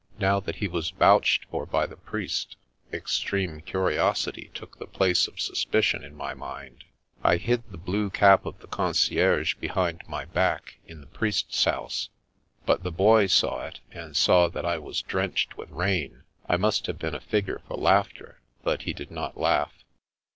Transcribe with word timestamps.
Now 0.17 0.39
that 0.39 0.55
he 0.55 0.67
was 0.67 0.89
vouched 0.89 1.45
for 1.51 1.67
by 1.67 1.85
the 1.85 1.95
priest, 1.95 2.57
ex 2.91 3.19
treme 3.23 3.63
curiosity 3.63 4.49
took 4.55 4.79
the 4.79 4.87
place 4.87 5.27
of 5.27 5.39
suspicion 5.39 6.03
in 6.03 6.15
my 6.15 6.33
mind. 6.33 6.85
I 7.23 7.37
hid 7.37 7.69
the 7.69 7.77
blue 7.77 8.09
cap 8.09 8.47
of 8.47 8.57
the 8.61 8.67
concierge 8.67 9.53
behind 9.57 10.01
my 10.07 10.25
back, 10.25 10.79
in 10.87 11.01
the 11.01 11.05
priest's 11.05 11.63
house, 11.65 12.09
but 12.65 12.81
the 12.81 12.91
Boy 12.91 13.27
saw 13.27 13.63
it, 13.67 13.79
and 13.91 14.17
saw 14.17 14.47
that 14.47 14.65
I 14.65 14.79
was 14.79 15.03
drenched 15.03 15.55
with 15.55 15.69
rain. 15.69 16.23
I 16.49 16.57
must 16.57 16.87
have 16.87 16.97
been 16.97 17.13
a 17.13 17.19
figure 17.19 17.61
for 17.67 17.77
laughter, 17.77 18.41
but 18.63 18.81
he 18.81 18.93
did 18.93 19.11
not 19.11 19.37
laugh. 19.37 19.83